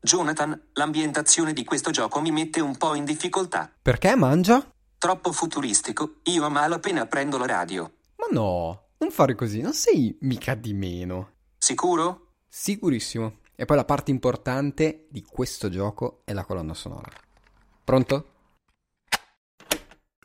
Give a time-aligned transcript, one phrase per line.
[0.00, 3.70] Jonathan, l'ambientazione di questo gioco mi mette un po' in difficoltà.
[3.82, 4.64] Perché mangia?
[4.96, 7.92] Troppo futuristico, io a malapena prendo la radio.
[8.16, 11.32] Ma no, non fare così, non sei mica di meno.
[11.58, 12.34] Sicuro?
[12.48, 13.38] Sicurissimo.
[13.54, 17.10] E poi la parte importante di questo gioco è la colonna sonora.
[17.82, 18.32] Pronto?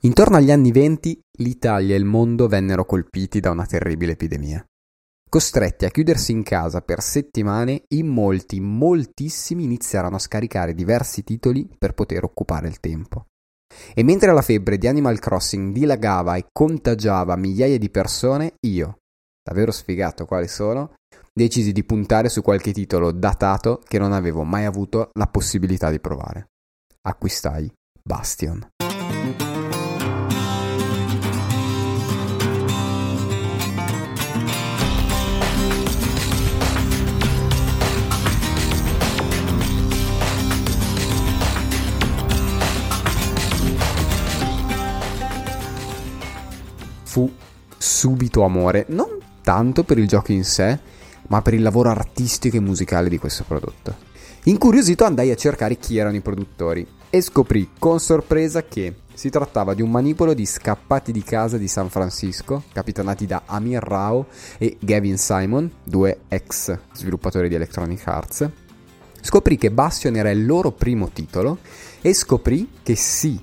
[0.01, 4.63] Intorno agli anni venti l'Italia e il mondo vennero colpiti da una terribile epidemia.
[5.33, 11.67] Costretti a chiudersi in casa per settimane, in molti, moltissimi iniziarono a scaricare diversi titoli
[11.75, 13.25] per poter occupare il tempo.
[13.95, 18.99] E mentre la febbre di Animal Crossing dilagava e contagiava migliaia di persone, io,
[19.41, 20.93] davvero sfigato quale sono,
[21.33, 25.99] decisi di puntare su qualche titolo datato che non avevo mai avuto la possibilità di
[25.99, 26.49] provare.
[27.07, 28.67] Acquistai Bastion.
[47.13, 47.31] Fu
[47.77, 50.79] subito amore, non tanto per il gioco in sé,
[51.27, 53.95] ma per il lavoro artistico e musicale di questo prodotto.
[54.45, 59.75] Incuriosito andai a cercare chi erano i produttori e scoprì con sorpresa che si trattava
[59.75, 64.25] di un manipolo di scappati di casa di San Francisco, capitanati da Amir Rao
[64.57, 68.49] e Gavin Simon, due ex sviluppatori di Electronic Arts.
[69.21, 71.59] Scoprì che Bastion era il loro primo titolo
[72.01, 73.39] e scoprì che sì,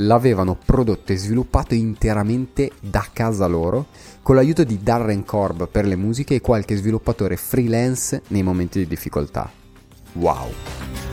[0.00, 3.86] l'avevano prodotto e sviluppato interamente da casa loro,
[4.22, 8.86] con l'aiuto di Darren Korb per le musiche e qualche sviluppatore freelance nei momenti di
[8.86, 9.50] difficoltà.
[10.14, 11.07] Wow!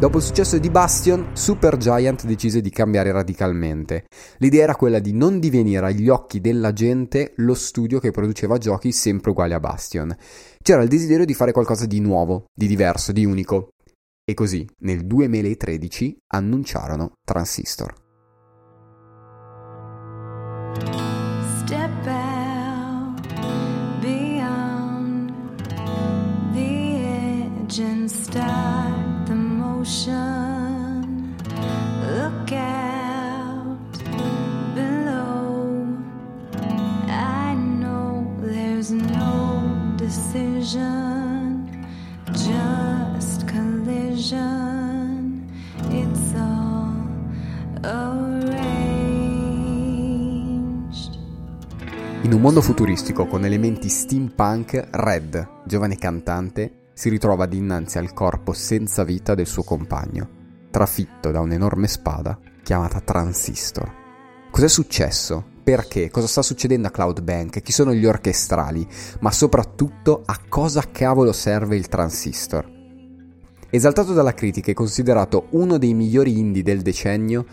[0.00, 4.06] Dopo il successo di Bastion, Supergiant decise di cambiare radicalmente.
[4.38, 8.92] L'idea era quella di non divenire agli occhi della gente lo studio che produceva giochi
[8.92, 10.16] sempre uguali a Bastion.
[10.62, 13.72] C'era il desiderio di fare qualcosa di nuovo, di diverso, di unico.
[14.24, 17.94] E così, nel 2013, annunciarono Transistor.
[21.58, 22.08] Step
[28.08, 28.89] start
[29.80, 31.34] ocean.
[32.02, 33.78] Look out
[34.74, 35.86] below.
[37.08, 39.62] I know there's no
[39.96, 41.66] decision,
[42.32, 45.48] just collision.
[45.90, 46.94] It's all
[47.82, 48.58] arranged.
[52.22, 58.52] In un mondo futuristico con elementi steampunk, Red, giovane cantante, si ritrova dinanzi al corpo
[58.52, 60.28] senza vita del suo compagno,
[60.70, 63.90] trafitto da un'enorme spada chiamata Transistor.
[64.50, 65.42] Cos'è successo?
[65.64, 66.10] Perché?
[66.10, 67.62] Cosa sta succedendo a Cloud Bank?
[67.62, 68.86] Chi sono gli orchestrali?
[69.20, 72.70] Ma soprattutto a cosa cavolo serve il Transistor?
[73.70, 77.46] Esaltato dalla critica e considerato uno dei migliori indie del decennio,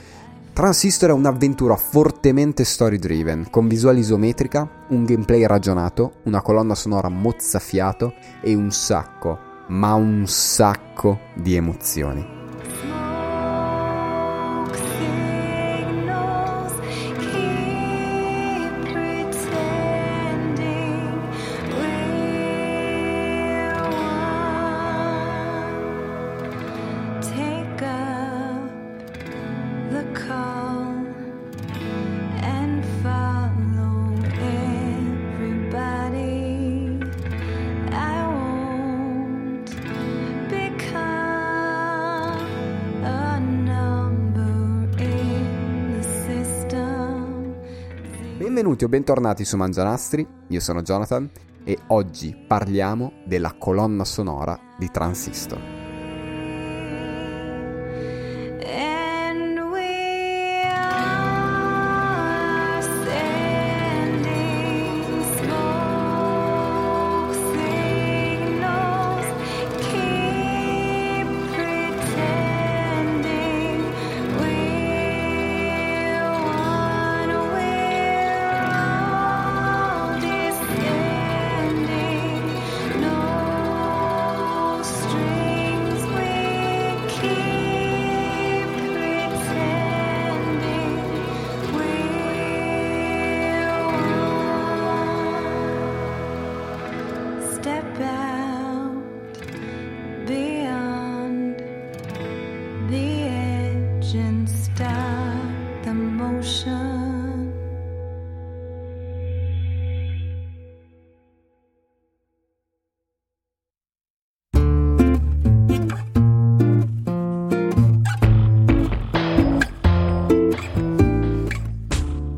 [0.58, 7.10] Transistor è un'avventura fortemente story driven, con visuale isometrica, un gameplay ragionato, una colonna sonora
[7.10, 9.38] mozzafiato e un sacco,
[9.68, 12.37] ma un sacco di emozioni.
[48.58, 51.30] Benvenuti o bentornati su Mangianastri, io sono Jonathan
[51.64, 55.77] e oggi parliamo della colonna sonora di Transistor.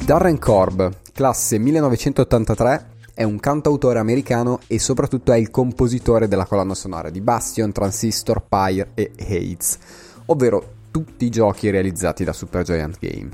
[0.09, 6.73] Darren Korb, classe 1983, è un cantautore americano e soprattutto è il compositore della colonna
[6.73, 9.77] sonora di Bastion, Transistor, Pyre e Hades,
[10.25, 13.29] ovvero tutti i giochi realizzati da Supergiant Game.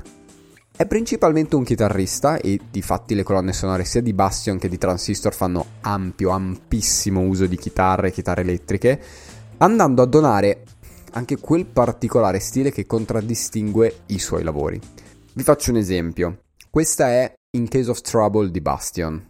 [0.76, 4.76] È principalmente un chitarrista e di fatti le colonne sonore sia di Bastion che di
[4.76, 9.00] Transistor fanno ampio, ampissimo uso di chitarre e chitarre elettriche,
[9.56, 10.64] andando a donare
[11.12, 14.78] anche quel particolare stile che contraddistingue i suoi lavori.
[15.32, 16.40] Vi faccio un esempio.
[16.76, 19.28] Questa è In Case of Trouble di Bastion.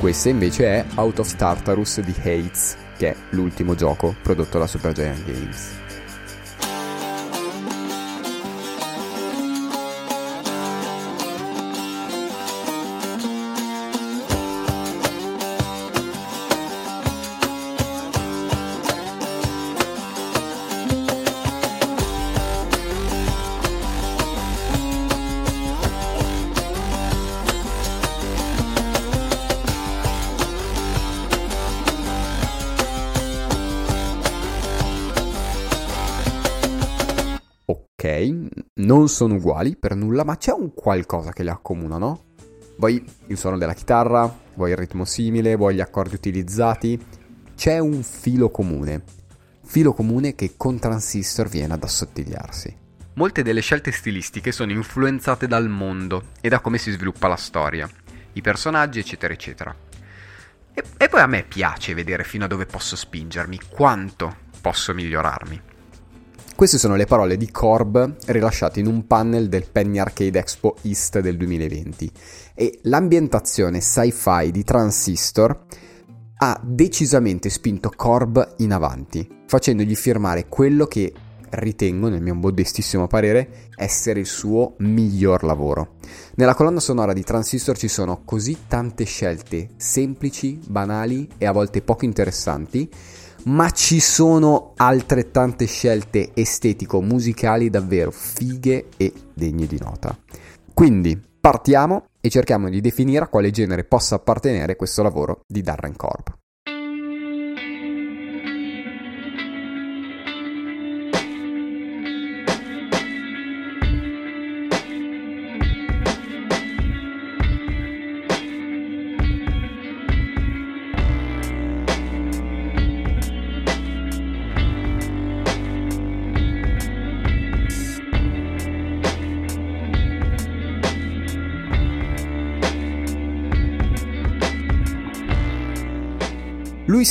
[0.00, 5.24] Questa invece è Out of Tartarus di Hates, che è l'ultimo gioco prodotto da Supergiant
[5.24, 5.75] Games.
[38.86, 42.26] Non sono uguali per nulla, ma c'è un qualcosa che li accomuna, no?
[42.76, 47.04] Vuoi il suono della chitarra, vuoi il ritmo simile, vuoi gli accordi utilizzati,
[47.56, 49.02] c'è un filo comune.
[49.64, 52.84] Filo comune che con Transistor viene ad assottigliarsi.
[53.14, 57.90] Molte delle scelte stilistiche sono influenzate dal mondo e da come si sviluppa la storia,
[58.34, 59.74] i personaggi, eccetera, eccetera.
[60.72, 65.74] E, e poi a me piace vedere fino a dove posso spingermi, quanto posso migliorarmi.
[66.56, 71.20] Queste sono le parole di Korb rilasciate in un panel del Penny Arcade Expo East
[71.20, 72.10] del 2020
[72.54, 75.64] e l'ambientazione sci-fi di Transistor
[76.38, 81.12] ha decisamente spinto Korb in avanti, facendogli firmare quello che
[81.50, 85.96] ritengo, nel mio modestissimo parere, essere il suo miglior lavoro.
[86.36, 91.82] Nella colonna sonora di Transistor ci sono così tante scelte semplici, banali e a volte
[91.82, 92.90] poco interessanti
[93.46, 100.16] ma ci sono altrettante scelte estetico-musicali davvero fighe e degne di nota.
[100.72, 105.96] Quindi partiamo e cerchiamo di definire a quale genere possa appartenere questo lavoro di Darren
[105.96, 106.34] Korb.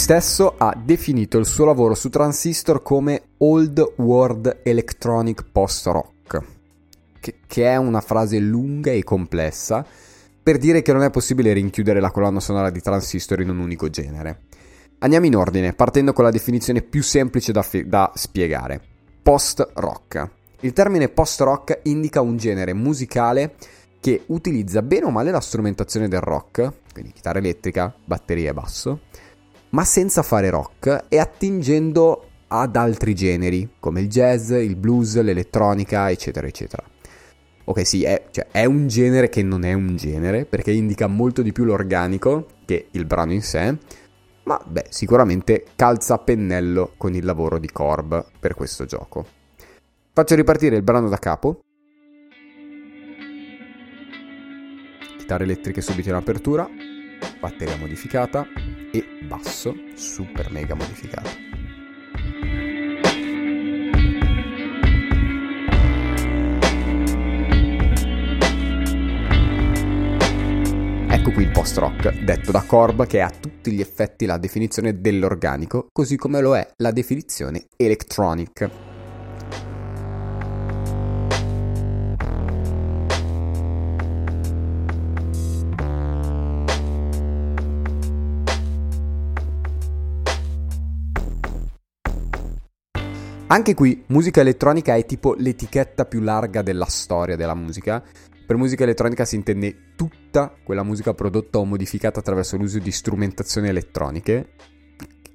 [0.05, 6.43] Stesso ha definito il suo lavoro su Transistor come Old World Electronic Post-Rock,
[7.19, 9.83] che, che è una frase lunga e complessa
[10.43, 13.89] per dire che non è possibile rinchiudere la colonna sonora di Transistor in un unico
[13.89, 14.41] genere.
[14.99, 18.79] Andiamo in ordine, partendo con la definizione più semplice da, fi- da spiegare.
[19.23, 20.29] Post-rock.
[20.59, 23.55] Il termine post-rock indica un genere musicale
[23.99, 28.99] che utilizza bene o male la strumentazione del rock, quindi chitarra elettrica, batteria e basso,
[29.75, 36.09] ma senza fare rock e attingendo ad altri generi, come il jazz, il blues, l'elettronica,
[36.09, 36.81] eccetera, eccetera.
[37.65, 41.41] Ok, sì, è, cioè, è, un genere che non è un genere, perché indica molto
[41.41, 43.75] di più l'organico che il brano in sé,
[44.43, 49.25] ma beh, sicuramente calza a pennello con il lavoro di Korb per questo gioco.
[50.13, 51.59] Faccio ripartire il brano da capo.
[55.17, 56.69] Chitarre elettriche subito in apertura,
[57.39, 58.47] batteria modificata,
[58.91, 61.29] e basso super mega modificato.
[71.07, 75.01] Ecco qui il post-rock, detto da Korb che ha a tutti gli effetti la definizione
[75.01, 78.84] dell'organico, così come lo è la definizione electronic.
[93.55, 98.03] Anche qui musica elettronica è tipo l'etichetta più larga della storia della musica.
[98.45, 103.69] Per musica elettronica si intende tutta quella musica prodotta o modificata attraverso l'uso di strumentazioni
[103.69, 104.49] elettroniche,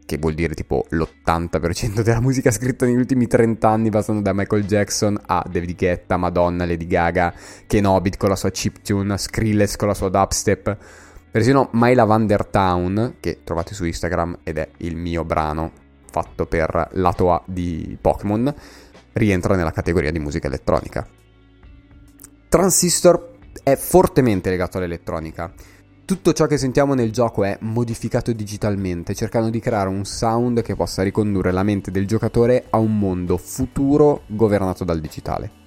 [0.05, 4.67] che vuol dire tipo l'80% della musica scritta negli ultimi 30 anni, passando da Michael
[4.67, 7.33] Jackson a David Guetta, Madonna, Lady Gaga,
[7.67, 10.77] Kenobit con la sua chiptune, Skrillex con la sua dubstep,
[11.31, 16.89] persino My Lavender Town, che trovate su Instagram ed è il mio brano fatto per
[16.93, 18.55] lato A di Pokémon,
[19.13, 21.07] rientra nella categoria di musica elettronica.
[22.49, 25.53] Transistor è fortemente legato all'elettronica.
[26.05, 30.75] Tutto ciò che sentiamo nel gioco è modificato digitalmente, cercando di creare un sound che
[30.75, 35.59] possa ricondurre la mente del giocatore a un mondo futuro governato dal digitale.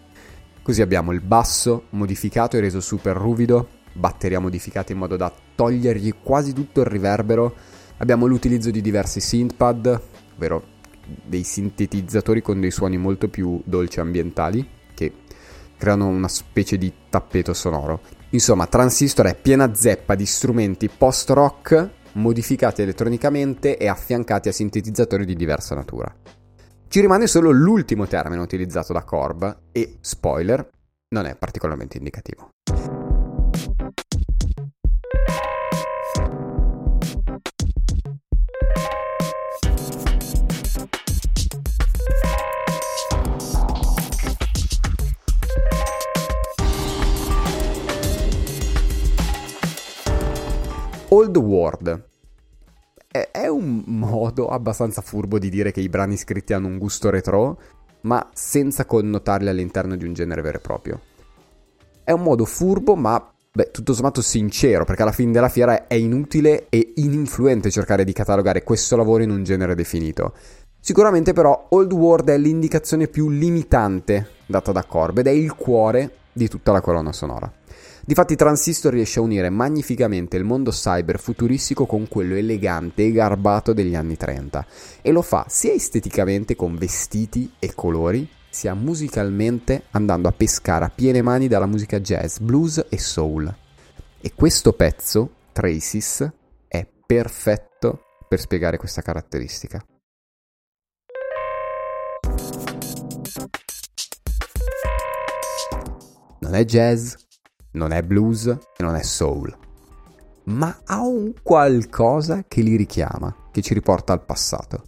[0.61, 6.15] Così abbiamo il basso modificato e reso super ruvido, batteria modificata in modo da togliergli
[6.21, 7.55] quasi tutto il riverbero,
[7.97, 10.01] abbiamo l'utilizzo di diversi synthpad,
[10.35, 10.71] ovvero
[11.25, 15.11] dei sintetizzatori con dei suoni molto più dolci ambientali, che
[15.77, 18.01] creano una specie di tappeto sonoro.
[18.29, 25.35] Insomma, Transistor è piena zeppa di strumenti post-rock modificati elettronicamente e affiancati a sintetizzatori di
[25.35, 26.13] diversa natura.
[26.87, 30.69] Ci rimane solo l'ultimo termine utilizzato da Korb e, spoiler,
[31.09, 32.49] non è particolarmente indicativo.
[51.13, 52.05] Old World.
[53.07, 57.61] È un modo abbastanza furbo di dire che i brani scritti hanno un gusto retro,
[58.01, 61.01] ma senza connotarli all'interno di un genere vero e proprio.
[62.03, 65.93] È un modo furbo, ma beh, tutto sommato sincero, perché alla fine della fiera è
[65.93, 70.33] inutile e ininfluente cercare di catalogare questo lavoro in un genere definito.
[70.79, 76.11] Sicuramente però Old World è l'indicazione più limitante data da Korb ed è il cuore
[76.33, 77.61] di tutta la colonna sonora.
[78.05, 83.71] Difatti Transistor riesce a unire magnificamente il mondo cyber futuristico con quello elegante e garbato
[83.71, 84.65] degli anni 30
[85.01, 90.91] e lo fa sia esteticamente con vestiti e colori, sia musicalmente andando a pescare a
[90.93, 93.55] piene mani dalla musica jazz, blues e soul.
[94.19, 96.29] E questo pezzo, Traces,
[96.67, 99.81] è perfetto per spiegare questa caratteristica.
[106.39, 107.13] Non è jazz,
[107.73, 109.55] non è blues e non è soul,
[110.45, 114.83] ma ha un qualcosa che li richiama, che ci riporta al passato.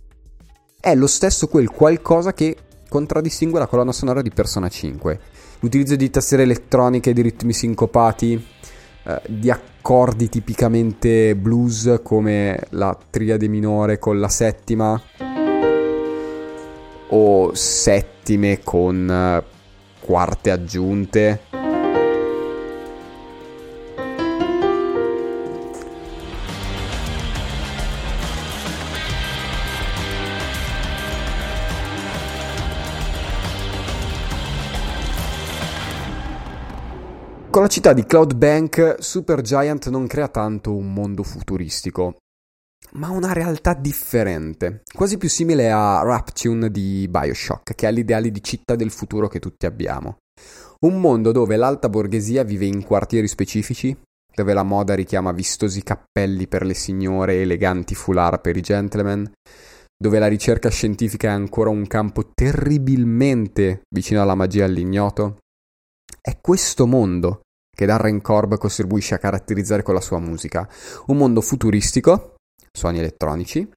[0.80, 5.20] È lo stesso quel qualcosa che contraddistingue la colonna sonora di Persona 5.
[5.62, 8.46] L'utilizzo di tastiere elettroniche, di ritmi sincopati,
[9.04, 15.02] eh, di accordi tipicamente blues come la triade minore con la settima
[17.10, 19.44] o settime con eh,
[20.00, 21.65] quarte aggiunte
[37.56, 42.18] Con la città di Cloud Bank, Supergiant non crea tanto un mondo futuristico,
[42.96, 48.44] ma una realtà differente, quasi più simile a Raptune di Bioshock, che ha l'ideale di
[48.44, 50.18] città del futuro che tutti abbiamo.
[50.82, 53.98] Un mondo dove l'alta borghesia vive in quartieri specifici,
[54.36, 59.32] dove la moda richiama vistosi cappelli per le signore e eleganti foulard per i gentleman,
[59.98, 65.38] dove la ricerca scientifica è ancora un campo terribilmente vicino alla magia e all'ignoto.
[66.20, 67.44] È questo mondo
[67.76, 70.68] che Darren Korb contribuisce a caratterizzare con la sua musica.
[71.08, 72.38] Un mondo futuristico,
[72.72, 73.70] suoni elettronici,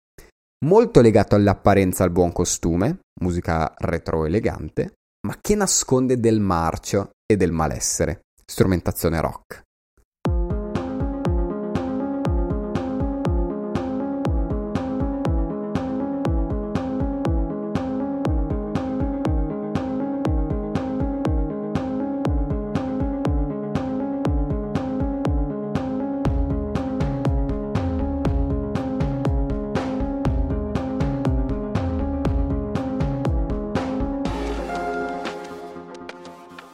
[0.65, 4.95] molto legato all'apparenza al buon costume, musica retro elegante,
[5.27, 9.67] ma che nasconde del marcio e del malessere, strumentazione rock.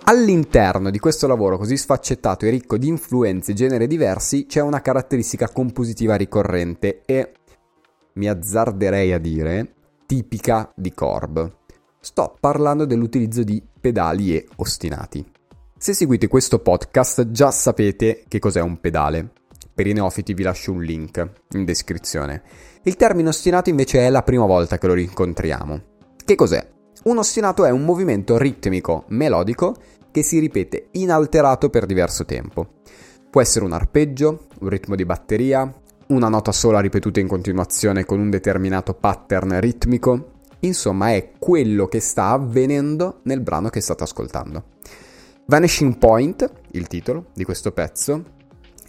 [0.06, 4.82] All'interno di questo lavoro così sfaccettato e ricco di influenze e generi diversi c'è una
[4.82, 7.32] caratteristica compositiva ricorrente e,
[8.14, 9.72] mi azzarderei a dire,
[10.04, 11.50] tipica di Korb.
[11.98, 15.24] Sto parlando dell'utilizzo di pedali e ostinati.
[15.78, 19.30] Se seguite questo podcast già sapete che cos'è un pedale.
[19.72, 22.42] Per i neofiti vi lascio un link in descrizione.
[22.82, 25.82] Il termine ostinato invece è la prima volta che lo rincontriamo.
[26.22, 26.72] Che cos'è?
[27.04, 29.76] Un ostinato è un movimento ritmico, melodico,
[30.14, 32.74] che si ripete inalterato per diverso tempo.
[33.28, 35.68] Può essere un arpeggio, un ritmo di batteria,
[36.06, 40.34] una nota sola ripetuta in continuazione con un determinato pattern ritmico.
[40.60, 44.64] Insomma, è quello che sta avvenendo nel brano che state ascoltando.
[45.46, 48.22] Vanishing Point, il titolo di questo pezzo,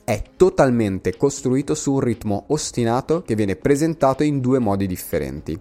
[0.03, 5.59] è totalmente costruito su un ritmo ostinato che viene presentato in due modi differenti.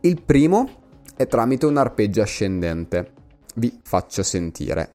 [0.00, 0.70] Il primo
[1.14, 3.18] è tramite un arpeggio ascendente.
[3.54, 4.90] Vi faccio sentire.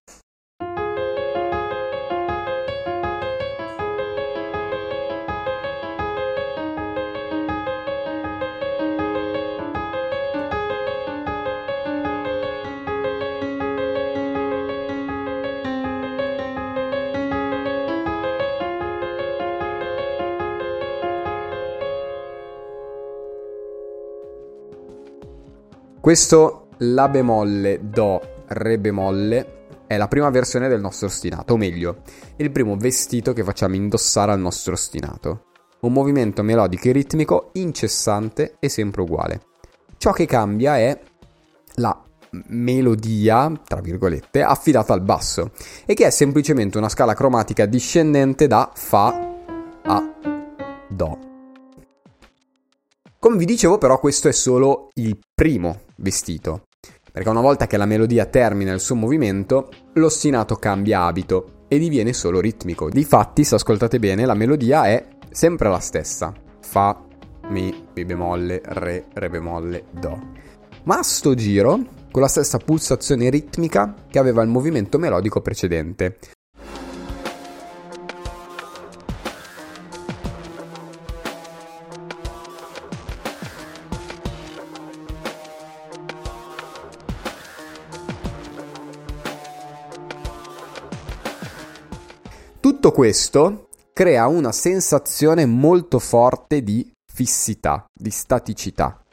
[26.05, 32.01] Questo La bemolle Do Re bemolle è la prima versione del nostro ostinato, o meglio,
[32.37, 35.45] il primo vestito che facciamo indossare al nostro ostinato.
[35.81, 39.41] Un movimento melodico e ritmico incessante e sempre uguale.
[39.97, 40.99] Ciò che cambia è
[41.75, 42.03] la
[42.47, 45.51] melodia, tra virgolette, affidata al basso
[45.85, 49.33] e che è semplicemente una scala cromatica discendente da Fa
[49.83, 50.13] a
[50.89, 51.19] Do.
[53.19, 56.65] Come vi dicevo però questo è solo il primo vestito,
[57.15, 62.11] perché una volta che la melodia termina il suo movimento, l'ostinato cambia abito e diviene
[62.11, 62.89] solo ritmico.
[62.89, 66.33] Difatti, se ascoltate bene, la melodia è sempre la stessa.
[66.59, 67.05] Fa,
[67.47, 70.19] Mi, Mi bemolle, Re, Re bemolle, Do.
[70.83, 71.79] Ma a sto giro,
[72.11, 76.17] con la stessa pulsazione ritmica che aveva il movimento melodico precedente.
[92.85, 99.03] Tutto questo crea una sensazione molto forte di fissità, di staticità.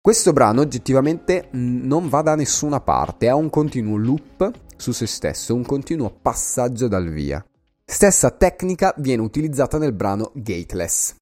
[0.00, 5.54] Questo brano oggettivamente non va da nessuna parte, ha un continuo loop su se stesso,
[5.54, 7.40] un continuo passaggio dal via.
[7.84, 11.14] Stessa tecnica viene utilizzata nel brano Gateless.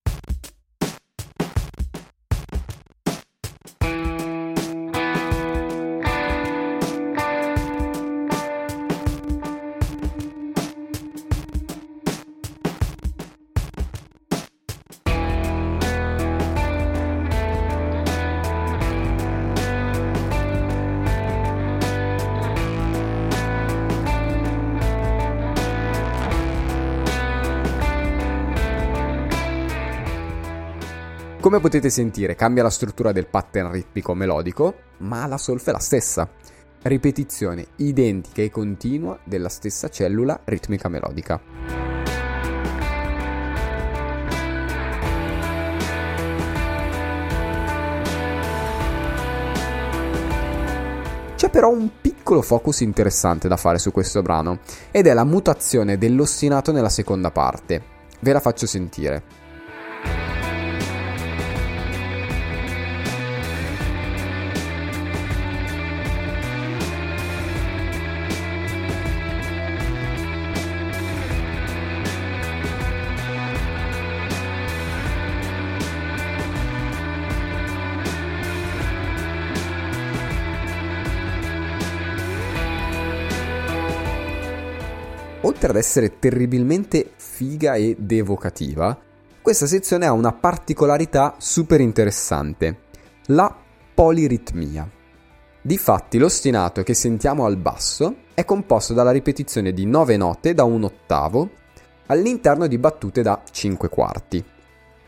[31.42, 35.80] Come potete sentire, cambia la struttura del pattern ritmico melodico, ma la solfa è la
[35.80, 36.30] stessa.
[36.82, 41.40] Ripetizione identica e continua della stessa cellula ritmica melodica.
[51.34, 54.60] C'è però un piccolo focus interessante da fare su questo brano,
[54.92, 57.82] ed è la mutazione dell'ostinato nella seconda parte.
[58.20, 59.41] Ve la faccio sentire.
[85.72, 88.96] Ad essere terribilmente figa ed evocativa,
[89.40, 92.82] questa sezione ha una particolarità super interessante,
[93.26, 93.54] la
[93.94, 94.88] poliritmia.
[95.60, 100.84] Difatti l'ostinato che sentiamo al basso è composto dalla ripetizione di 9 note da un
[100.84, 101.50] ottavo
[102.06, 104.44] all'interno di battute da 5 quarti.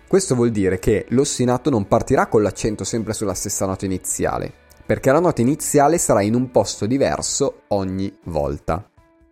[0.07, 4.53] Questo vuol dire che l'ostinato non partirà con l'accento sempre sulla stessa nota iniziale,
[4.87, 8.89] perché la nota iniziale sarà in un posto diverso ogni volta.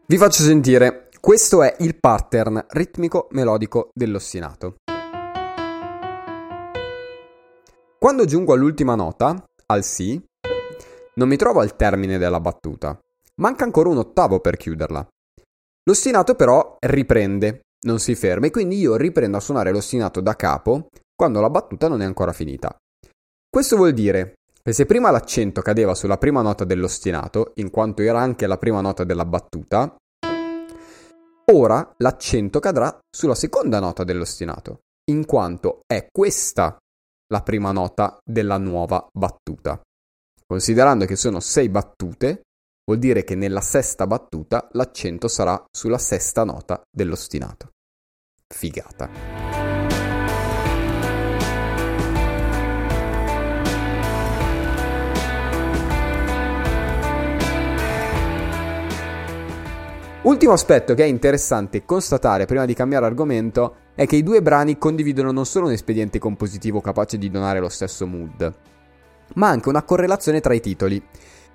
[0.06, 4.78] Vi faccio sentire questo è il pattern ritmico melodico dell'ostinato.
[7.96, 10.20] Quando giungo all'ultima nota, al Si,
[11.14, 12.98] non mi trovo al termine della battuta.
[13.36, 15.06] Manca ancora un ottavo per chiuderla.
[15.84, 20.88] L'ostinato però riprende, non si ferma e quindi io riprendo a suonare l'ostinato da capo
[21.14, 22.76] quando la battuta non è ancora finita.
[23.48, 28.18] Questo vuol dire che se prima l'accento cadeva sulla prima nota dell'ostinato, in quanto era
[28.18, 29.94] anche la prima nota della battuta,
[31.50, 36.76] Ora l'accento cadrà sulla seconda nota dell'ostinato, in quanto è questa
[37.32, 39.80] la prima nota della nuova battuta.
[40.46, 42.42] Considerando che sono sei battute,
[42.84, 47.70] vuol dire che nella sesta battuta l'accento sarà sulla sesta nota dell'ostinato.
[48.46, 49.61] Figata.
[60.22, 64.78] Ultimo aspetto che è interessante constatare prima di cambiare argomento è che i due brani
[64.78, 68.54] condividono non solo un espediente compositivo capace di donare lo stesso mood,
[69.34, 71.02] ma anche una correlazione tra i titoli.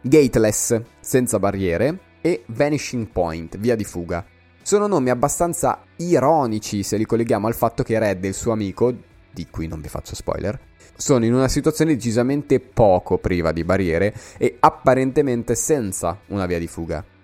[0.01, 4.25] Gateless, senza barriere, e Vanishing Point, via di fuga.
[4.61, 8.93] Sono nomi abbastanza ironici se li colleghiamo al fatto che Red e il suo amico,
[9.31, 10.59] di cui non vi faccio spoiler,
[10.93, 16.67] sono in una situazione decisamente poco priva di barriere e apparentemente senza una via di
[16.67, 17.15] fuga.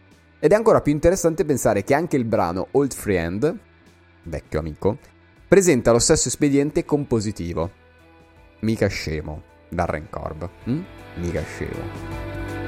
[0.43, 3.57] Ed è ancora più interessante pensare che anche il brano Old Friend,
[4.23, 4.97] vecchio amico,
[5.47, 7.71] presenta lo stesso espediente compositivo.
[8.59, 10.49] Mica scemo, Darren Corb.
[10.65, 10.81] Hm?
[11.15, 12.62] Mica scemo.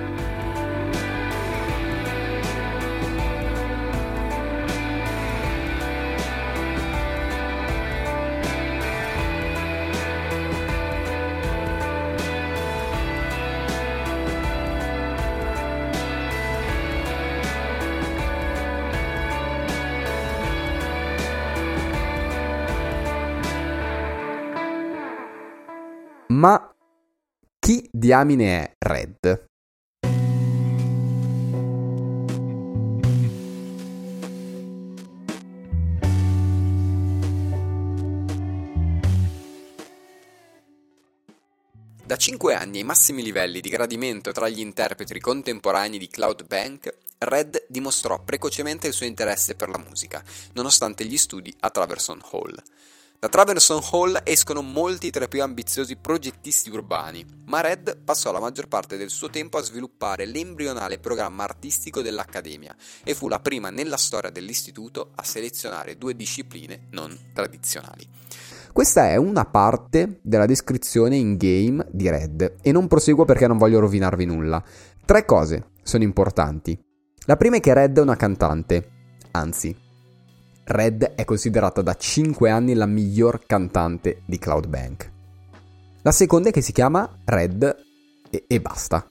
[26.36, 26.69] Ma
[27.58, 29.45] chi diamine è Red?
[42.04, 46.98] Da 5 anni ai massimi livelli di gradimento tra gli interpreti contemporanei di Cloud Bank,
[47.19, 50.21] Red dimostrò precocemente il suo interesse per la musica,
[50.52, 52.62] nonostante gli studi a Traverson Hall.
[53.17, 58.39] Da Traverson Hall escono molti tra i più ambiziosi progettisti urbani, ma Red passò la
[58.39, 63.69] maggior parte del suo tempo a sviluppare l'embrionale programma artistico dell'Accademia e fu la prima
[63.69, 68.08] nella storia dell'istituto a selezionare due discipline non tradizionali.
[68.71, 73.58] Questa è una parte della descrizione in game di Red e non proseguo perché non
[73.58, 74.62] voglio rovinarvi nulla.
[75.06, 76.78] Tre cose sono importanti.
[77.25, 78.89] La prima è che Red è una cantante,
[79.32, 79.84] anzi
[80.67, 85.12] Red è considerata da 5 anni la miglior cantante di Cloud Bank.
[86.01, 87.75] La seconda è che si chiama Red
[88.32, 89.08] e, e basta.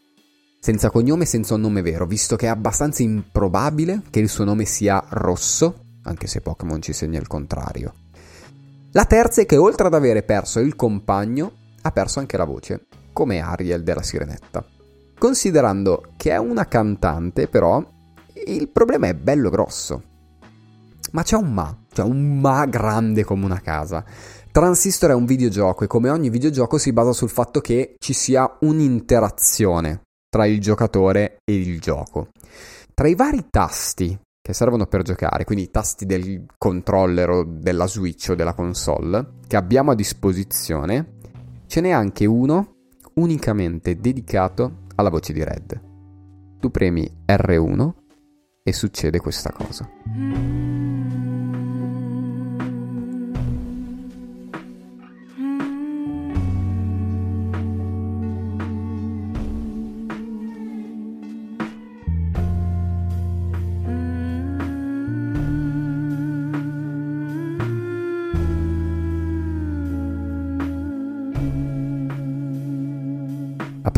[0.58, 4.64] Senza cognome senza un nome vero, visto che è abbastanza improbabile che il suo nome
[4.64, 7.94] sia rosso, anche se Pokémon ci segna il contrario.
[8.90, 12.86] La terza è che oltre ad avere perso il compagno, ha perso anche la voce,
[13.12, 14.66] come Ariel della Sirenetta.
[15.16, 17.84] Considerando che è una cantante, però,
[18.46, 20.13] il problema è bello grosso.
[21.12, 24.04] Ma c'è un ma, cioè un ma grande come una casa.
[24.50, 28.58] Transistor è un videogioco e come ogni videogioco si basa sul fatto che ci sia
[28.60, 32.28] un'interazione tra il giocatore e il gioco.
[32.94, 37.86] Tra i vari tasti che servono per giocare, quindi i tasti del controller o della
[37.86, 41.16] Switch o della console che abbiamo a disposizione,
[41.66, 42.74] ce n'è anche uno
[43.14, 45.80] unicamente dedicato alla voce di Red.
[46.60, 47.92] Tu premi R1
[48.62, 50.93] e succede questa cosa.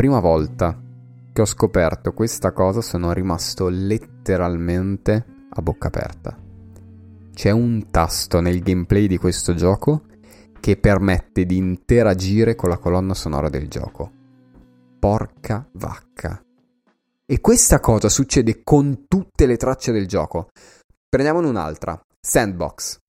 [0.07, 0.81] Prima volta
[1.33, 6.39] che ho scoperto questa cosa sono rimasto letteralmente a bocca aperta.
[7.35, 10.03] C'è un tasto nel gameplay di questo gioco
[10.61, 14.09] che permette di interagire con la colonna sonora del gioco.
[15.01, 16.41] Porca vacca.
[17.27, 20.51] E questa cosa succede con tutte le tracce del gioco.
[21.09, 22.01] Prendiamone un'altra.
[22.21, 23.01] Sandbox.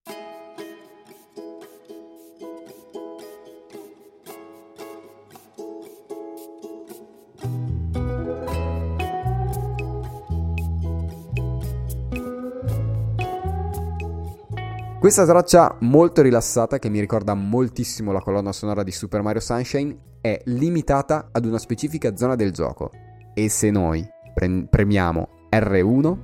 [14.99, 19.95] Questa traccia molto rilassata, che mi ricorda moltissimo la colonna sonora di Super Mario Sunshine,
[20.21, 22.89] è limitata ad una specifica zona del gioco.
[23.35, 26.17] E se noi pre- premiamo R1,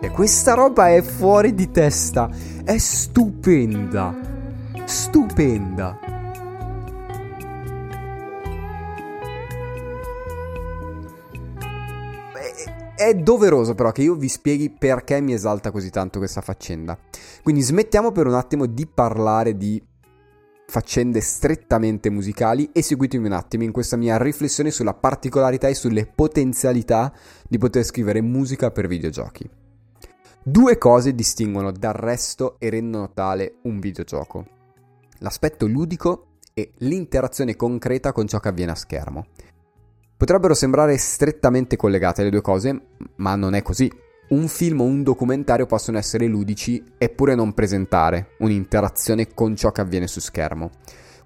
[0.00, 2.28] E questa roba è fuori di testa.
[2.64, 4.12] È stupenda.
[4.84, 6.11] Stupenda.
[13.02, 16.96] È doveroso però che io vi spieghi perché mi esalta così tanto questa faccenda.
[17.42, 19.84] Quindi smettiamo per un attimo di parlare di
[20.68, 26.06] faccende strettamente musicali e seguitemi un attimo in questa mia riflessione sulla particolarità e sulle
[26.06, 27.12] potenzialità
[27.48, 29.50] di poter scrivere musica per videogiochi.
[30.40, 34.46] Due cose distinguono dal resto e rendono tale un videogioco.
[35.18, 39.26] L'aspetto ludico e l'interazione concreta con ciò che avviene a schermo.
[40.22, 42.80] Potrebbero sembrare strettamente collegate le due cose,
[43.16, 43.90] ma non è così.
[44.28, 49.80] Un film o un documentario possono essere ludici eppure non presentare un'interazione con ciò che
[49.80, 50.70] avviene su schermo.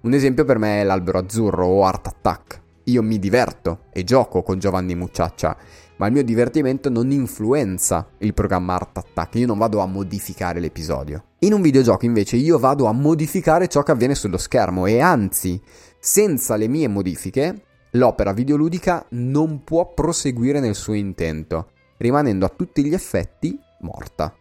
[0.01, 2.61] Un esempio per me è L'albero azzurro o Art Attack.
[2.85, 5.55] Io mi diverto e gioco con Giovanni Mucciaccia,
[5.97, 10.59] ma il mio divertimento non influenza il programma Art Attack, io non vado a modificare
[10.59, 11.23] l'episodio.
[11.41, 15.61] In un videogioco invece io vado a modificare ciò che avviene sullo schermo e anzi,
[15.99, 22.83] senza le mie modifiche, l'opera videoludica non può proseguire nel suo intento, rimanendo a tutti
[22.83, 24.33] gli effetti morta.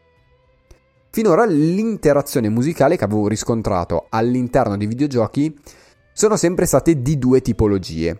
[1.10, 5.58] Finora l'interazione musicale che avevo riscontrato all'interno dei videogiochi
[6.12, 8.18] sono sempre state di due tipologie.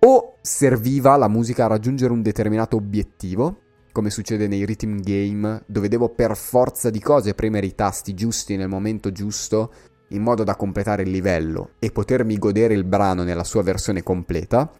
[0.00, 3.58] O serviva la musica a raggiungere un determinato obiettivo,
[3.90, 8.56] come succede nei rhythm game, dove devo per forza di cose premere i tasti giusti
[8.56, 9.72] nel momento giusto
[10.08, 14.70] in modo da completare il livello e potermi godere il brano nella sua versione completa,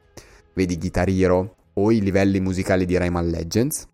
[0.54, 3.88] vedi Guitar Hero o i livelli musicali di Rayman Legends,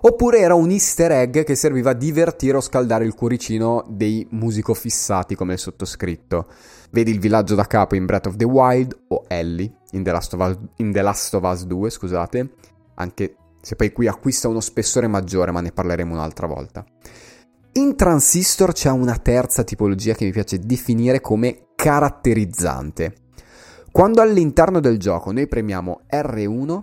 [0.00, 5.34] oppure era un easter egg che serviva a divertire o scaldare il cuoricino dei musicofissati
[5.34, 6.46] come il sottoscritto.
[6.90, 10.34] Vedi il villaggio da capo in Breath of the Wild o Ellie in The Last
[10.34, 12.50] of Us, The Last of Us 2, scusate,
[12.94, 16.84] anche se poi qui acquista uno spessore maggiore, ma ne parleremo un'altra volta.
[17.78, 23.14] In Transistor c'è una terza tipologia che mi piace definire come caratterizzante.
[23.92, 26.82] Quando all'interno del gioco noi premiamo R1,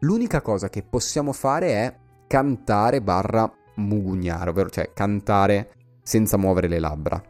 [0.00, 1.96] l'unica cosa che possiamo fare è
[2.28, 5.72] cantare barra mugugnare, ovvero cioè cantare
[6.04, 7.20] senza muovere le labbra.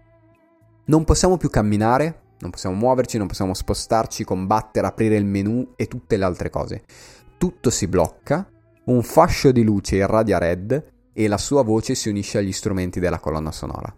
[0.84, 5.86] Non possiamo più camminare, non possiamo muoverci, non possiamo spostarci, combattere, aprire il menu e
[5.88, 6.84] tutte le altre cose.
[7.38, 8.46] Tutto si blocca,
[8.84, 13.18] un fascio di luce irradia Red e la sua voce si unisce agli strumenti della
[13.18, 13.94] colonna sonora.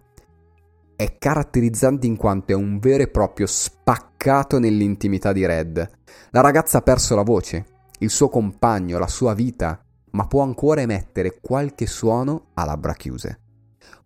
[0.94, 5.90] È caratterizzante in quanto è un vero e proprio spaccato nell'intimità di Red.
[6.30, 7.66] La ragazza ha perso la voce,
[7.98, 13.40] il suo compagno, la sua vita, ma può ancora emettere qualche suono a labbra chiuse.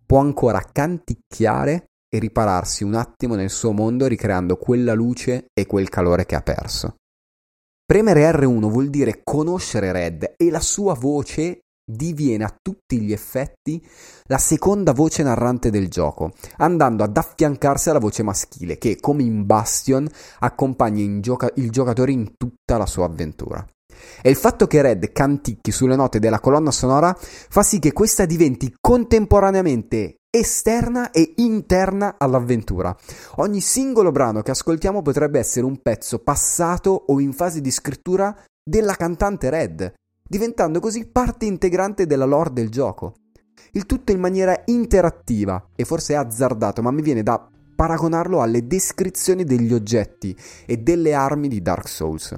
[0.03, 5.89] Può ancora canticchiare e ripararsi un attimo nel suo mondo ricreando quella luce e quel
[5.89, 6.95] calore che ha perso.
[7.85, 13.85] Premere R1 vuol dire conoscere Red e la sua voce diviene a tutti gli effetti
[14.25, 19.45] la seconda voce narrante del gioco, andando ad affiancarsi alla voce maschile che, come in
[19.45, 20.07] Bastion,
[20.39, 23.65] accompagna gioca- il giocatore in tutta la sua avventura.
[24.21, 28.25] E il fatto che Red canticchi sulle note della colonna sonora fa sì che questa
[28.25, 32.95] diventi contemporaneamente esterna e interna all'avventura.
[33.35, 38.35] Ogni singolo brano che ascoltiamo potrebbe essere un pezzo passato o in fase di scrittura
[38.63, 39.93] della cantante Red,
[40.23, 43.15] diventando così parte integrante della lore del gioco.
[43.71, 49.43] Il tutto in maniera interattiva e forse azzardato, ma mi viene da paragonarlo alle descrizioni
[49.43, 52.37] degli oggetti e delle armi di Dark Souls.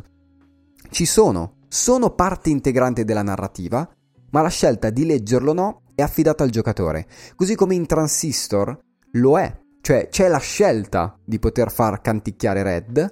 [0.90, 3.88] Ci sono, sono parte integrante della narrativa,
[4.32, 8.78] ma la scelta di leggerlo no è affidata al giocatore, così come in Transistor
[9.12, 13.12] lo è, cioè c'è la scelta di poter far canticchiare Red,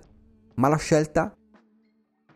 [0.56, 1.34] ma la scelta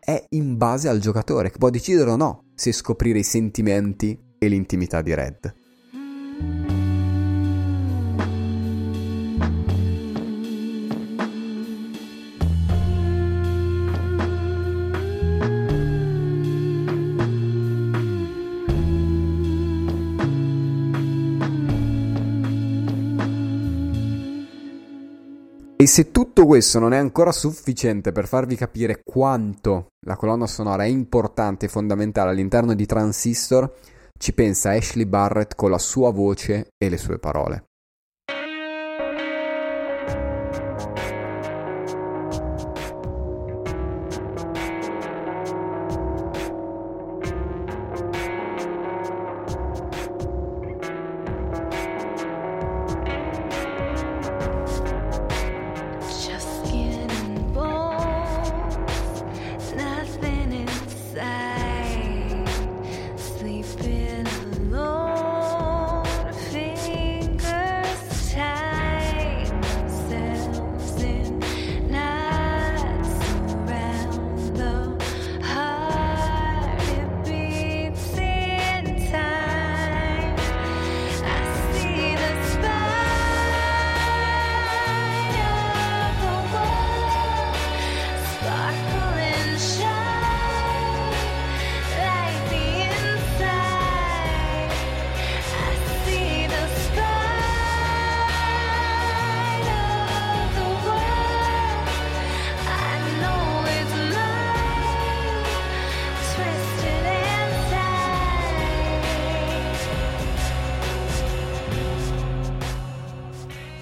[0.08, 4.48] è in base al giocatore che può decidere o no se scoprire i sentimenti e
[4.48, 5.54] l'intimità di Red.
[25.80, 30.82] E se tutto questo non è ancora sufficiente per farvi capire quanto la colonna sonora
[30.82, 33.72] è importante e fondamentale all'interno di Transistor,
[34.18, 37.66] ci pensa Ashley Barrett con la sua voce e le sue parole.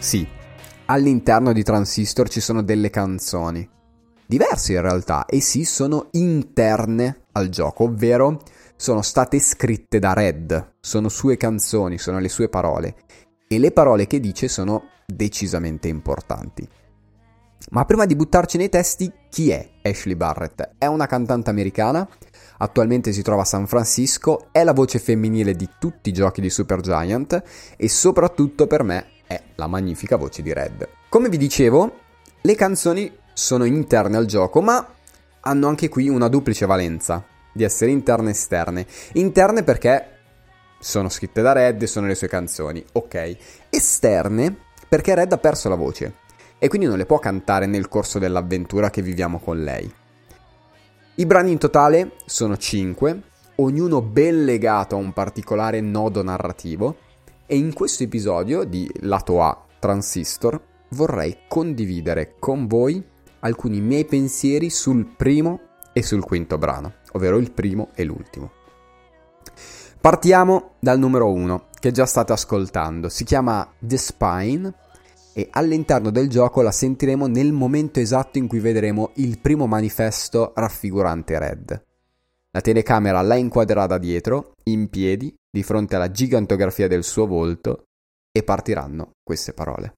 [0.07, 0.25] Sì,
[0.85, 3.69] all'interno di Transistor ci sono delle canzoni.
[4.25, 8.40] Diverse in realtà, e sì, sono interne al gioco, ovvero
[8.77, 12.95] sono state scritte da Red, sono sue canzoni, sono le sue parole,
[13.49, 16.69] e le parole che dice sono decisamente importanti.
[17.71, 20.75] Ma prima di buttarci nei testi, chi è Ashley Barrett?
[20.79, 22.09] È una cantante americana,
[22.59, 26.49] attualmente si trova a San Francisco, è la voce femminile di tutti i giochi di
[26.49, 27.42] Supergiant
[27.77, 30.89] e soprattutto per me è la magnifica voce di Red.
[31.09, 32.01] Come vi dicevo,
[32.41, 34.87] le canzoni sono interne al gioco, ma
[35.41, 38.87] hanno anche qui una duplice valenza di essere interne e esterne.
[39.15, 40.11] Interne perché
[40.79, 43.37] sono scritte da Red e sono le sue canzoni, ok.
[43.71, 44.57] Esterne
[44.89, 46.15] perché Red ha perso la voce
[46.59, 49.93] e quindi non le può cantare nel corso dell'avventura che viviamo con lei.
[51.17, 53.23] I brani in totale sono 5,
[53.57, 56.97] ognuno ben legato a un particolare nodo narrativo
[57.46, 63.04] e in questo episodio di Lato A Transistor vorrei condividere con voi
[63.40, 65.61] alcuni miei pensieri sul primo
[65.92, 68.50] e sul quinto brano, ovvero il primo e l'ultimo.
[70.00, 73.09] Partiamo dal numero 1, che già state ascoltando.
[73.09, 74.74] Si chiama The Spine
[75.32, 80.52] e all'interno del gioco la sentiremo nel momento esatto in cui vedremo il primo manifesto
[80.54, 81.85] raffigurante Red.
[82.50, 87.85] La telecamera la inquadrerà da dietro, in piedi, di fronte alla gigantografia del suo volto,
[88.31, 89.95] e partiranno queste parole.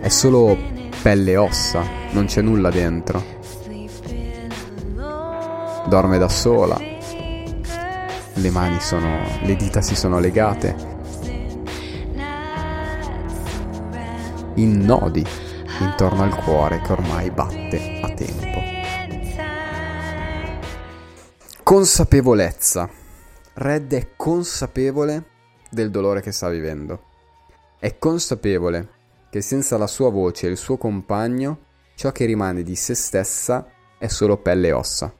[0.00, 0.54] È solo
[1.02, 3.39] pelle e ossa, non c'è nulla dentro.
[5.90, 6.78] Dorme da sola.
[6.78, 9.26] Le mani sono.
[9.42, 10.76] le dita si sono legate.
[14.54, 15.26] In nodi
[15.80, 18.60] intorno al cuore che ormai batte a tempo.
[21.64, 22.88] Consapevolezza.
[23.54, 25.24] Red è consapevole
[25.70, 27.02] del dolore che sta vivendo.
[27.80, 28.90] È consapevole
[29.28, 31.58] che senza la sua voce e il suo compagno,
[31.96, 33.66] ciò che rimane di se stessa
[33.98, 35.14] è solo pelle e ossa.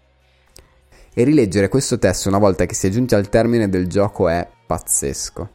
[1.20, 4.48] E rileggere questo testo una volta che si è giunti al termine del gioco è
[4.66, 5.50] pazzesco.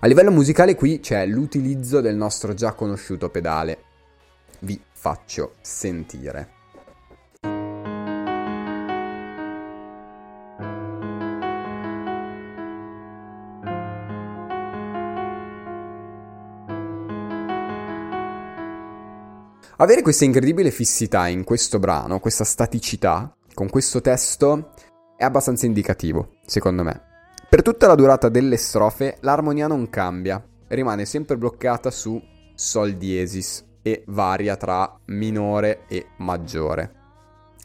[0.00, 3.84] A livello musicale qui c'è l'utilizzo del nostro già conosciuto pedale.
[4.58, 6.54] Vi faccio sentire.
[19.76, 24.70] Avere questa incredibile fissità in questo brano, questa staticità, con questo testo,
[25.18, 26.98] è abbastanza indicativo, secondo me.
[27.46, 32.18] Per tutta la durata delle strofe l'armonia non cambia, rimane sempre bloccata su
[32.54, 36.94] Sol diesis e varia tra minore e maggiore.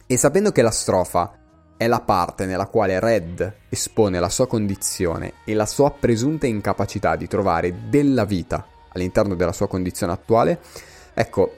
[0.06, 1.40] E sapendo che la strofa
[1.78, 7.16] è la parte nella quale Red espone la sua condizione e la sua presunta incapacità
[7.16, 10.60] di trovare della vita all'interno della sua condizione attuale,
[11.14, 11.54] ecco,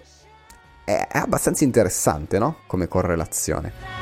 [0.85, 2.57] è, abbastanza interessante, no?
[2.67, 3.96] Come correlazione.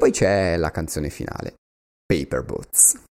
[0.00, 1.56] Poi c'è la canzone finale,
[2.06, 3.02] Paper Boots.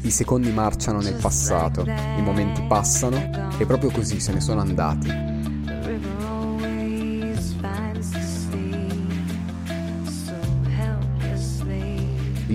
[0.00, 5.23] I secondi marciano nel passato, i momenti passano e proprio così se ne sono andati.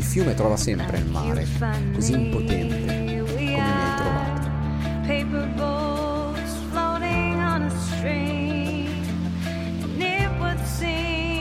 [0.09, 1.45] Fiume trova sempre il mare,
[1.93, 4.47] così impotente come mi hai trovato.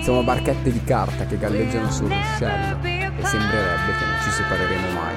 [0.03, 5.14] Siamo barchette di carta che galleggiano sul ruscello e sembrerebbe che non ci separeremo mai.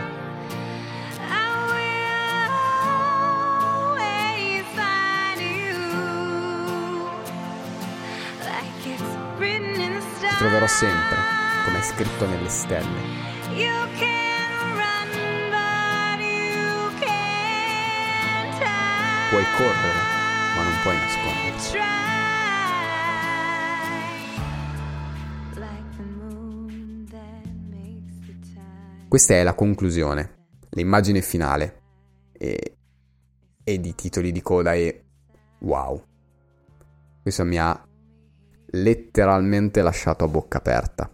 [10.20, 11.18] Ti troverò sempre,
[11.66, 13.40] come è scritto nelle stelle.
[19.56, 20.00] Correre,
[20.56, 22.00] ma non puoi nasconderti.
[29.12, 31.82] Questa è la conclusione, l'immagine finale
[32.32, 32.78] e,
[33.62, 35.04] e di titoli di coda e
[35.60, 36.02] wow.
[37.22, 37.88] Questo mi ha
[38.68, 41.14] letteralmente lasciato a bocca aperta.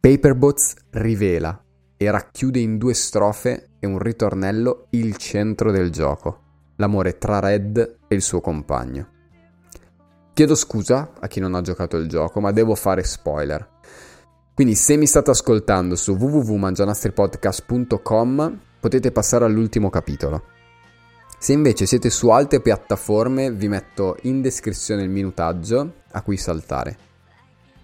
[0.00, 1.64] Paperbots rivela
[1.96, 6.43] e racchiude in due strofe e un ritornello il centro del gioco,
[6.76, 9.08] l'amore tra Red e il suo compagno.
[10.32, 13.68] Chiedo scusa a chi non ha giocato il gioco, ma devo fare spoiler.
[14.52, 20.44] Quindi se mi state ascoltando su www.mangianastripodcast.com potete passare all'ultimo capitolo.
[21.38, 26.98] Se invece siete su altre piattaforme vi metto in descrizione il minutaggio a cui saltare.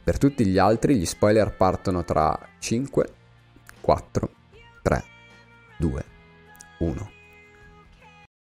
[0.03, 3.09] Per tutti gli altri gli spoiler partono tra 5,
[3.80, 4.30] 4,
[4.82, 5.05] 3,
[5.78, 6.05] 2,
[6.78, 7.11] 1.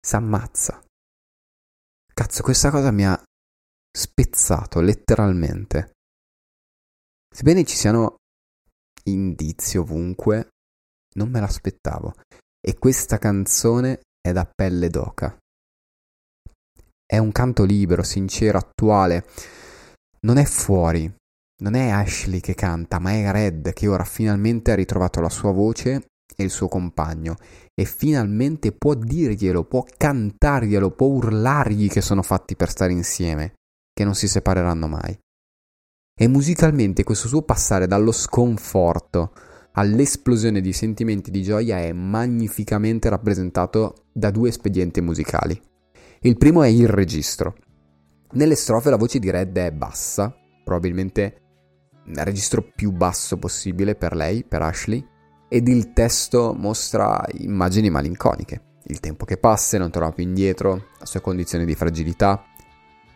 [0.07, 0.81] S'ammazza.
[2.13, 3.21] Cazzo, questa cosa mi ha
[3.91, 5.95] spezzato letteralmente.
[7.29, 8.15] Sebbene ci siano
[9.03, 10.47] indizi ovunque,
[11.15, 12.13] non me l'aspettavo.
[12.65, 15.37] E questa canzone è da pelle d'oca.
[17.05, 19.27] È un canto libero, sincero, attuale.
[20.21, 21.13] Non è fuori,
[21.63, 25.51] non è Ashley che canta, ma è Red che ora finalmente ha ritrovato la sua
[25.51, 26.05] voce
[26.35, 27.35] e il suo compagno
[27.73, 33.53] e finalmente può dirglielo, può cantarglielo, può urlargli che sono fatti per stare insieme,
[33.93, 35.17] che non si separeranno mai.
[36.19, 39.31] E musicalmente questo suo passare dallo sconforto
[39.73, 45.59] all'esplosione di sentimenti di gioia è magnificamente rappresentato da due espedienti musicali.
[46.21, 47.55] Il primo è il registro.
[48.31, 51.41] Nelle strofe la voce di Red è bassa, probabilmente
[52.05, 55.05] il registro più basso possibile per lei, per Ashley,
[55.47, 58.61] ed il testo mostra immagini malinconiche.
[58.89, 62.43] Il tempo che passa e non torna più indietro, la sua condizione di fragilità,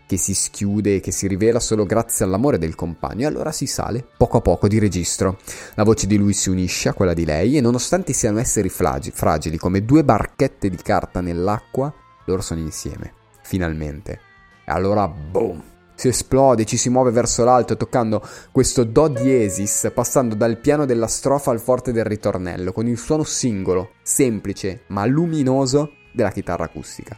[0.05, 3.65] che si schiude e che si rivela solo grazie all'amore del compagno e allora si
[3.65, 5.37] sale poco a poco di registro.
[5.75, 9.11] La voce di lui si unisce a quella di lei e nonostante siano esseri flagi,
[9.11, 11.93] fragili come due barchette di carta nell'acqua,
[12.25, 14.19] loro sono insieme, finalmente.
[14.65, 15.70] E allora boom!
[16.01, 21.05] Si esplode, ci si muove verso l'alto toccando questo Do diesis, passando dal piano della
[21.05, 27.15] strofa al forte del ritornello, con il suono singolo, semplice ma luminoso della chitarra acustica.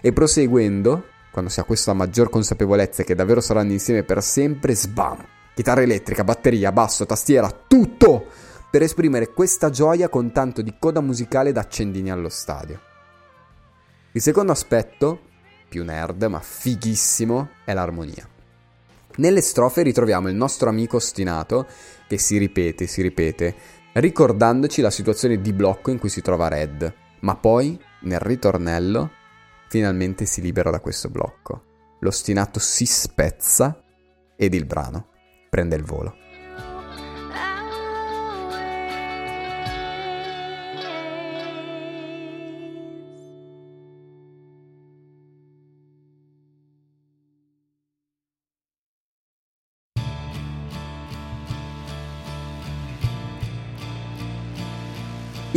[0.00, 5.22] E proseguendo, quando si ha questa maggior consapevolezza che davvero saranno insieme per sempre, sbam!
[5.54, 8.24] Chitarra elettrica, batteria, basso, tastiera, tutto!
[8.70, 12.80] Per esprimere questa gioia con tanto di coda musicale da accendini allo stadio.
[14.12, 15.27] Il secondo aspetto,
[15.68, 18.28] più nerd ma fighissimo, è l'armonia.
[19.16, 21.66] Nelle strofe ritroviamo il nostro amico ostinato
[22.06, 23.54] che si ripete, si ripete,
[23.94, 29.10] ricordandoci la situazione di blocco in cui si trova Red, ma poi, nel ritornello,
[29.68, 31.64] finalmente si libera da questo blocco.
[32.00, 33.82] L'ostinato si spezza
[34.36, 35.08] ed il brano
[35.48, 36.14] prende il volo.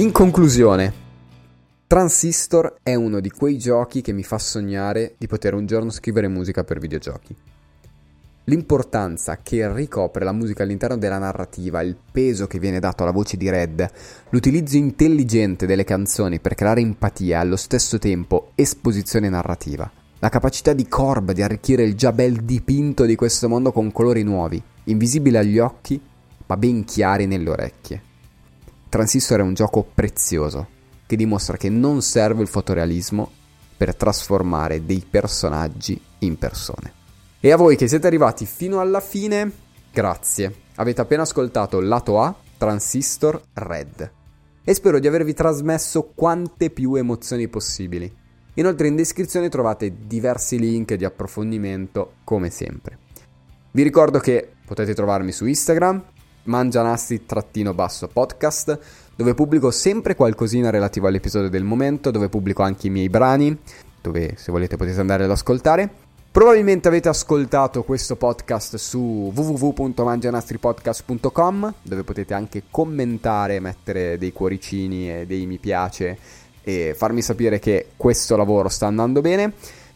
[0.02, 0.92] In conclusione,
[1.86, 6.28] Transistor è uno di quei giochi che mi fa sognare di poter un giorno scrivere
[6.28, 7.36] musica per videogiochi.
[8.46, 13.38] L'importanza che ricopre la musica all'interno della narrativa, il peso che viene dato alla voce
[13.38, 13.88] di Red,
[14.30, 19.88] l'utilizzo intelligente delle canzoni per creare empatia e allo stesso tempo esposizione narrativa,
[20.18, 24.24] la capacità di Korb di arricchire il già bel dipinto di questo mondo con colori
[24.24, 26.02] nuovi, invisibili agli occhi
[26.48, 28.10] ma ben chiari nelle orecchie.
[28.92, 30.68] Transistor è un gioco prezioso,
[31.08, 33.32] che dimostra che non serve il fotorealismo
[33.78, 36.92] per trasformare dei personaggi in persone.
[37.40, 39.50] E a voi che siete arrivati fino alla fine,
[39.94, 40.54] grazie.
[40.76, 44.12] Avete appena ascoltato lato A, Transistor Red.
[44.62, 48.14] E spero di avervi trasmesso quante più emozioni possibili.
[48.56, 52.98] Inoltre in descrizione trovate diversi link di approfondimento come sempre.
[53.72, 56.04] Vi ricordo che potete trovarmi su Instagram,
[56.44, 58.80] mangianasti-podcast,
[59.16, 63.58] dove pubblico sempre qualcosina relativo all'episodio del momento, dove pubblico anche i miei brani,
[64.02, 66.10] dove se volete potete andare ad ascoltare.
[66.32, 75.26] Probabilmente avete ascoltato questo podcast su www.mangianastripodcast.com dove potete anche commentare, mettere dei cuoricini e
[75.26, 76.18] dei mi piace
[76.64, 79.52] e farmi sapere che questo lavoro sta andando bene.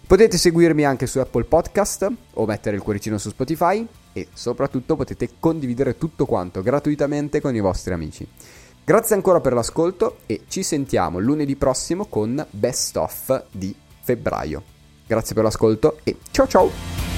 [0.06, 5.32] Potete seguirmi anche su Apple Podcast o mettere il cuoricino su Spotify e soprattutto potete
[5.42, 8.26] condividere tutto quanto gratuitamente con i vostri amici.
[8.86, 14.64] Grazie ancora per l'ascolto e ci sentiamo lunedì prossimo con Best of di febbraio.
[15.06, 17.15] Grazie per l'ascolto e ciao ciao!